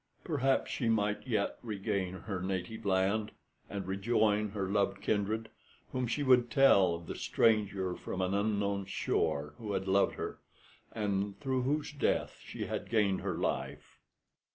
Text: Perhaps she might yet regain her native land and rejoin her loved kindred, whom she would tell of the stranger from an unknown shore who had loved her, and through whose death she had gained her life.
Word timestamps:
Perhaps 0.23 0.71
she 0.71 0.89
might 0.89 1.27
yet 1.27 1.59
regain 1.61 2.13
her 2.21 2.41
native 2.41 2.87
land 2.87 3.33
and 3.69 3.85
rejoin 3.85 4.49
her 4.49 4.67
loved 4.67 4.99
kindred, 4.99 5.49
whom 5.91 6.07
she 6.07 6.23
would 6.23 6.49
tell 6.49 6.95
of 6.95 7.05
the 7.05 7.13
stranger 7.13 7.93
from 7.95 8.19
an 8.19 8.33
unknown 8.33 8.85
shore 8.85 9.53
who 9.59 9.73
had 9.73 9.87
loved 9.87 10.15
her, 10.15 10.39
and 10.91 11.39
through 11.39 11.61
whose 11.61 11.91
death 11.91 12.39
she 12.43 12.65
had 12.65 12.89
gained 12.89 13.21
her 13.21 13.37
life. 13.37 13.99